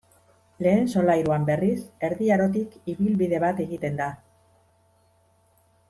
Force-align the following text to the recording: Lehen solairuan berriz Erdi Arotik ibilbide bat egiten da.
Lehen 0.67 0.87
solairuan 0.93 1.45
berriz 1.49 1.75
Erdi 2.09 2.31
Arotik 2.37 2.81
ibilbide 2.95 3.43
bat 3.47 3.63
egiten 3.67 4.01
da. 4.01 4.09